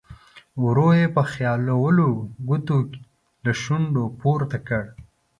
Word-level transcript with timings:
ورو 0.63 0.87
یې 0.99 1.05
په 1.15 1.21
خیالولو 1.31 2.07
ګوتو 2.47 2.77
له 3.43 3.51
شونډو 3.61 4.03
پورته 4.21 4.57
کړ. 4.67 4.83